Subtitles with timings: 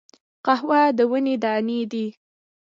[0.45, 2.07] قهوه د ونې دانی دي